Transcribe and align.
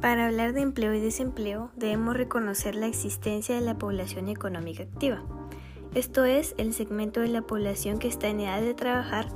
Para 0.00 0.28
hablar 0.28 0.54
de 0.54 0.62
empleo 0.62 0.94
y 0.94 1.00
desempleo 1.00 1.70
debemos 1.76 2.16
reconocer 2.16 2.74
la 2.74 2.86
existencia 2.86 3.54
de 3.54 3.60
la 3.60 3.76
población 3.76 4.28
económica 4.28 4.84
activa. 4.84 5.22
Esto 5.94 6.24
es 6.24 6.54
el 6.56 6.72
segmento 6.72 7.20
de 7.20 7.28
la 7.28 7.42
población 7.42 7.98
que 7.98 8.08
está 8.08 8.28
en 8.28 8.40
edad 8.40 8.62
de 8.62 8.72
trabajar, 8.72 9.28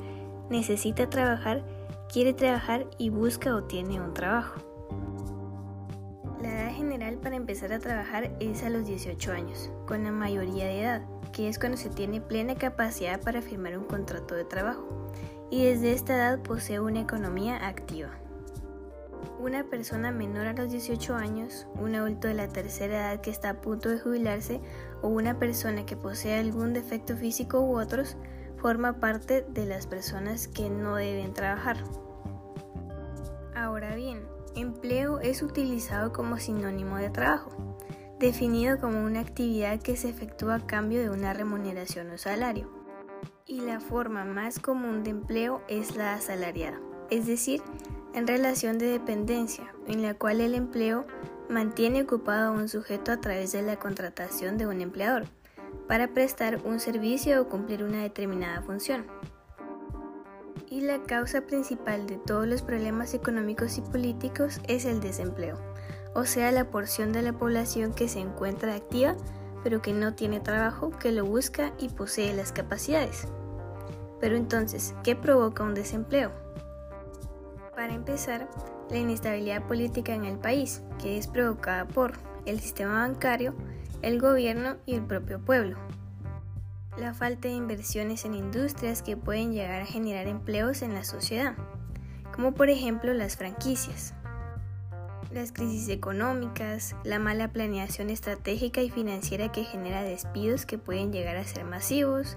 necesita 0.48 1.11
trabajar, 1.11 1.66
quiere 2.11 2.32
trabajar 2.32 2.87
y 2.96 3.11
busca 3.11 3.55
o 3.55 3.64
tiene 3.64 4.00
un 4.00 4.14
trabajo. 4.14 4.55
La 6.41 6.62
edad 6.62 6.74
general 6.74 7.19
para 7.19 7.37
empezar 7.37 7.70
a 7.74 7.78
trabajar 7.78 8.34
es 8.41 8.62
a 8.62 8.70
los 8.70 8.87
18 8.87 9.33
años, 9.33 9.70
con 9.87 10.02
la 10.05 10.12
mayoría 10.12 10.65
de 10.65 10.80
edad, 10.80 11.02
que 11.33 11.48
es 11.48 11.59
cuando 11.59 11.77
se 11.77 11.91
tiene 11.91 12.23
plena 12.23 12.55
capacidad 12.55 13.20
para 13.20 13.42
firmar 13.42 13.77
un 13.77 13.84
contrato 13.84 14.34
de 14.34 14.45
trabajo, 14.45 15.12
y 15.51 15.65
desde 15.65 15.92
esta 15.92 16.15
edad 16.15 16.41
posee 16.41 16.80
una 16.80 17.01
economía 17.01 17.66
activa. 17.66 18.23
Una 19.38 19.64
persona 19.64 20.10
menor 20.10 20.46
a 20.46 20.52
los 20.52 20.70
18 20.70 21.14
años, 21.14 21.66
un 21.74 21.95
adulto 21.95 22.28
de 22.28 22.34
la 22.34 22.48
tercera 22.48 23.12
edad 23.12 23.20
que 23.20 23.30
está 23.30 23.50
a 23.50 23.60
punto 23.60 23.88
de 23.88 23.98
jubilarse 23.98 24.60
o 25.02 25.09
una 25.09 25.38
persona 25.38 25.84
que 25.87 25.97
posee 25.97 26.38
algún 26.38 26.73
defecto 26.73 27.16
físico 27.16 27.60
u 27.60 27.78
otros, 27.78 28.16
forma 28.56 29.00
parte 29.00 29.45
de 29.48 29.66
las 29.66 29.87
personas 29.87 30.48
que 30.48 30.70
no 30.70 30.97
deben 30.97 31.34
trabajar. 31.34 31.77
Ahora 33.55 33.95
bien, 33.95 34.23
empleo 34.56 35.20
es 35.20 35.42
utilizado 35.42 36.12
como 36.12 36.38
sinónimo 36.38 36.97
de 36.97 37.11
trabajo, 37.11 37.50
definido 38.19 38.78
como 38.78 39.05
una 39.05 39.20
actividad 39.20 39.80
que 39.80 39.97
se 39.97 40.09
efectúa 40.09 40.56
a 40.56 40.66
cambio 40.66 41.00
de 41.00 41.11
una 41.11 41.34
remuneración 41.34 42.11
o 42.11 42.19
salario. 42.19 42.70
Y 43.47 43.61
la 43.61 43.80
forma 43.80 44.25
más 44.25 44.58
común 44.58 45.05
de 45.05 45.11
empleo 45.11 45.61
es 45.69 45.97
la 45.97 46.14
asalariada, 46.14 46.80
es 47.11 47.27
decir, 47.27 47.62
en 48.15 48.27
relación 48.27 48.79
de 48.79 48.87
dependencia, 48.87 49.75
en 49.87 50.03
la 50.03 50.15
cual 50.15 50.41
el 50.41 50.55
empleo 50.55 51.05
mantiene 51.48 52.03
ocupado 52.03 52.48
a 52.48 52.57
un 52.57 52.69
sujeto 52.69 53.12
a 53.12 53.20
través 53.20 53.53
de 53.53 53.62
la 53.62 53.77
contratación 53.77 54.57
de 54.57 54.67
un 54.67 54.81
empleador 54.81 55.25
para 55.89 56.09
prestar 56.09 56.61
un 56.65 56.81
servicio 56.81 57.42
o 57.42 57.48
cumplir 57.48 57.83
una 57.83 58.03
determinada 58.03 58.62
función. 58.62 59.07
Y 60.70 60.81
la 60.81 61.03
causa 61.03 61.42
principal 61.42 62.07
de 62.07 62.17
todos 62.17 62.47
los 62.47 62.62
problemas 62.62 63.15
económicos 63.15 63.77
y 63.79 63.83
políticos 63.83 64.61
es 64.67 64.87
el 64.87 65.01
desempleo, 65.01 65.59
o 66.15 66.25
sea, 66.25 66.51
la 66.53 66.70
porción 66.70 67.12
de 67.12 67.23
la 67.23 67.33
población 67.33 67.92
que 67.92 68.09
se 68.09 68.20
encuentra 68.20 68.75
activa 68.75 69.17
pero 69.65 69.81
que 69.81 69.95
no 69.95 70.15
tiene 70.15 70.41
trabajo, 70.41 70.91
que 70.91 71.11
lo 71.11 71.25
busca 71.25 71.73
y 71.79 71.89
posee 71.89 72.35
las 72.35 72.53
capacidades. 72.53 73.27
Pero 74.20 74.37
entonces, 74.37 74.95
¿qué 75.03 75.17
provoca 75.17 75.65
un 75.65 75.75
desempleo? 75.75 76.31
Para 77.75 77.92
empezar, 77.92 78.48
la 78.91 78.98
inestabilidad 78.98 79.67
política 79.67 80.14
en 80.14 80.25
el 80.25 80.39
país, 80.39 80.83
que 81.03 81.19
es 81.19 81.27
provocada 81.27 81.86
por 81.86 82.12
el 82.47 82.61
sistema 82.61 83.00
bancario, 83.06 83.55
el 84.03 84.20
gobierno 84.20 84.77
y 84.86 84.94
el 84.94 85.03
propio 85.03 85.41
pueblo. 85.41 85.77
La 86.97 87.14
falta 87.14 87.48
de 87.48 87.55
inversiones 87.55 88.25
en 88.25 88.34
industrias 88.34 89.02
que 89.02 89.17
pueden 89.17 89.52
llegar 89.52 89.83
a 89.83 89.86
generar 89.86 90.28
empleos 90.28 90.83
en 90.83 90.95
la 90.95 91.02
sociedad, 91.02 91.55
como 92.33 92.52
por 92.52 92.70
ejemplo 92.70 93.12
las 93.12 93.36
franquicias. 93.36 94.14
Las 95.33 95.50
crisis 95.50 95.89
económicas, 95.89 96.95
la 97.02 97.19
mala 97.19 97.48
planeación 97.48 98.11
estratégica 98.11 98.83
y 98.83 98.91
financiera 98.91 99.50
que 99.50 99.64
genera 99.64 100.05
despidos 100.05 100.64
que 100.64 100.78
pueden 100.78 101.12
llegar 101.12 101.36
a 101.36 101.45
ser 101.45 101.64
masivos, 101.64 102.36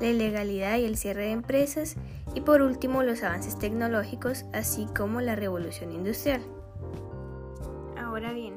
la 0.00 0.08
ilegalidad 0.08 0.78
y 0.78 0.84
el 0.84 0.96
cierre 0.96 1.26
de 1.26 1.32
empresas 1.32 1.96
y 2.34 2.40
por 2.40 2.62
último 2.62 3.02
los 3.02 3.22
avances 3.22 3.58
tecnológicos 3.58 4.44
así 4.52 4.86
como 4.96 5.20
la 5.20 5.36
revolución 5.36 5.92
industrial. 5.92 6.42
Ahora 7.96 8.32
bien, 8.32 8.54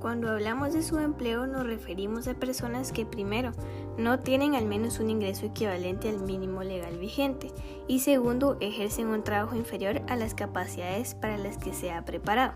cuando 0.00 0.30
hablamos 0.30 0.72
de 0.72 0.82
subempleo 0.82 1.46
nos 1.46 1.66
referimos 1.66 2.26
a 2.26 2.34
personas 2.34 2.90
que 2.90 3.06
primero 3.06 3.52
no 3.96 4.18
tienen 4.18 4.54
al 4.54 4.66
menos 4.66 4.98
un 4.98 5.10
ingreso 5.10 5.46
equivalente 5.46 6.08
al 6.08 6.20
mínimo 6.20 6.62
legal 6.62 6.98
vigente 6.98 7.52
y 7.86 8.00
segundo 8.00 8.56
ejercen 8.60 9.08
un 9.08 9.22
trabajo 9.22 9.54
inferior 9.54 10.02
a 10.08 10.16
las 10.16 10.34
capacidades 10.34 11.14
para 11.14 11.38
las 11.38 11.58
que 11.58 11.72
se 11.72 11.92
ha 11.92 12.04
preparado. 12.04 12.54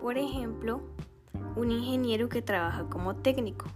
Por 0.00 0.18
ejemplo, 0.18 0.80
un 1.56 1.70
ingeniero 1.70 2.28
que 2.28 2.42
trabaja 2.42 2.84
como 2.88 3.16
técnico, 3.16 3.66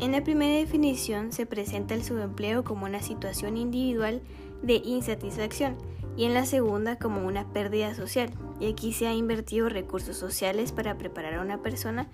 en 0.00 0.12
la 0.12 0.24
primera 0.24 0.56
definición 0.56 1.30
se 1.30 1.44
presenta 1.44 1.94
el 1.94 2.02
subempleo 2.02 2.64
como 2.64 2.86
una 2.86 3.02
situación 3.02 3.58
individual 3.58 4.22
de 4.62 4.76
insatisfacción 4.76 5.76
y 6.16 6.24
en 6.24 6.32
la 6.32 6.46
segunda 6.46 6.96
como 6.96 7.26
una 7.26 7.52
pérdida 7.52 7.94
social. 7.94 8.30
Y 8.58 8.70
aquí 8.70 8.92
se 8.92 9.06
ha 9.06 9.14
invertido 9.14 9.68
recursos 9.68 10.16
sociales 10.16 10.72
para 10.72 10.96
preparar 10.96 11.34
a 11.34 11.42
una 11.42 11.62
persona 11.62 12.08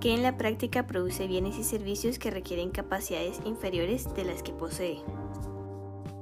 que 0.00 0.14
en 0.14 0.22
la 0.22 0.36
práctica 0.36 0.86
produce 0.86 1.26
bienes 1.26 1.58
y 1.58 1.64
servicios 1.64 2.18
que 2.18 2.30
requieren 2.30 2.70
capacidades 2.70 3.40
inferiores 3.44 4.14
de 4.14 4.24
las 4.24 4.42
que 4.42 4.52
posee. 4.52 4.98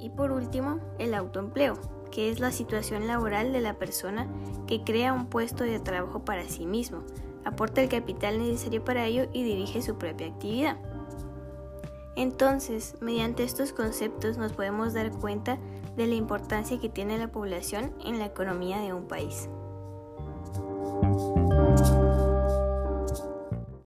Y 0.01 0.11
por 0.11 0.31
último, 0.31 0.79
el 0.99 1.15
autoempleo, 1.15 1.75
que 2.13 2.31
es 2.31 2.41
la 2.41 2.53
situación 2.53 3.07
laboral 3.07 3.53
de 3.53 3.61
la 3.61 3.75
persona 3.75 4.29
que 4.67 4.83
crea 4.83 5.13
un 5.13 5.27
puesto 5.27 5.65
de 5.65 5.81
trabajo 5.81 6.25
para 6.25 6.49
sí 6.49 6.67
mismo, 6.67 7.03
aporta 7.45 7.83
el 7.83 7.89
capital 7.89 8.39
necesario 8.39 8.85
para 8.85 9.07
ello 9.07 9.29
y 9.33 9.43
dirige 9.43 9.83
su 9.83 9.97
propia 9.97 10.29
actividad. 10.29 10.77
Entonces, 12.19 12.97
mediante 13.01 13.45
estos 13.45 13.73
conceptos 13.73 14.39
nos 14.39 14.53
podemos 14.53 14.93
dar 14.93 15.13
cuenta 15.13 15.57
de 15.97 16.09
la 16.09 16.17
importancia 16.17 16.81
que 16.81 16.89
tiene 16.89 17.17
la 17.17 17.31
población 17.31 17.95
en 18.05 18.19
la 18.19 18.27
economía 18.27 18.81
de 18.81 18.93
un 18.93 19.07
país. 19.07 19.49